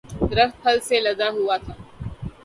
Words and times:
درخت 0.29 0.55
پھل 0.63 0.77
سے 0.87 0.97
لدا 1.05 1.27
ہوا 1.37 1.55
تھا 1.63 1.73